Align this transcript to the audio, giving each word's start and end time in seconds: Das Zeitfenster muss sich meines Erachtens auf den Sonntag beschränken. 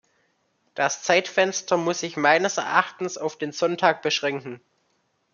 Das 0.73 1.03
Zeitfenster 1.03 1.77
muss 1.77 1.99
sich 1.99 2.17
meines 2.17 2.57
Erachtens 2.57 3.19
auf 3.19 3.37
den 3.37 3.51
Sonntag 3.51 4.01
beschränken. 4.01 4.59